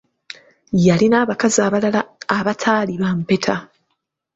[0.85, 2.01] Yalina abakazi abalala
[2.37, 3.55] abataali ba mpeta!